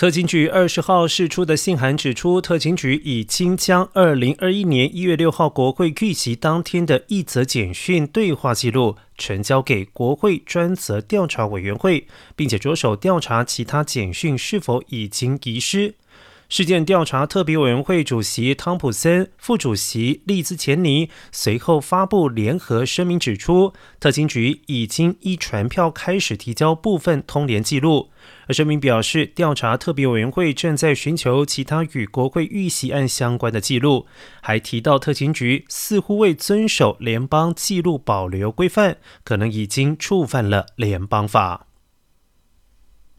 [0.00, 15.96] 特勤局二十号释出的信函指出，特勤局已经将二零二一年一月六号国会遇袭当天的一则简讯对话记录呈交给国会专责调查委员会，并且着手调查其他简讯是否已经遗失。
[16.50, 28.10] 事件调查特别委员会主席汤普森、副主席利兹钱尼随后发布联合声明，指出特勤局已经依传票开始提交部分通联记录。
[28.48, 34.06] 声明表示，调查特别委员会正在寻求其他与国会遇袭案相关的记录，
[34.42, 41.68] 还提到特勤局似乎未遵守联邦记录保留规范，可能已经触犯了联邦法。